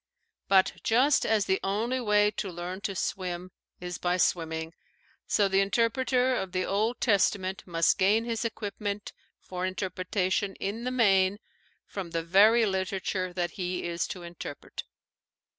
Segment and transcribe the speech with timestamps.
[0.47, 4.73] But just as the only way to learn to swim is by swimming,
[5.27, 10.89] so the interpreter of the Old Testament must gain his equipment for interpretation in the
[10.91, 11.37] main
[11.85, 14.85] from the very literature that he is to interpret.